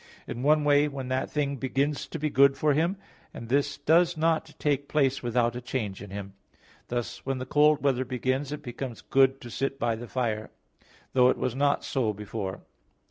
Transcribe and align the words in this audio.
In 0.25 0.41
one 0.41 0.63
way 0.63 0.87
when 0.87 1.09
that 1.09 1.29
thing 1.29 1.57
begins 1.57 2.07
to 2.07 2.17
be 2.17 2.31
good 2.31 2.57
for 2.57 2.73
him, 2.73 2.97
and 3.35 3.49
this 3.49 3.77
does 3.77 4.17
not 4.17 4.55
take 4.57 4.87
place 4.87 5.21
without 5.21 5.55
a 5.55 5.61
change 5.61 6.01
in 6.01 6.09
him. 6.09 6.33
Thus 6.87 7.23
when 7.23 7.37
the 7.37 7.45
cold 7.45 7.83
weather 7.83 8.03
begins, 8.03 8.51
it 8.51 8.63
becomes 8.63 9.01
good 9.01 9.39
to 9.41 9.51
sit 9.51 9.77
by 9.77 9.95
the 9.95 10.07
fire; 10.07 10.49
though 11.13 11.29
it 11.29 11.37
was 11.37 11.53
not 11.53 11.83
so 11.83 12.13
before. 12.13 12.61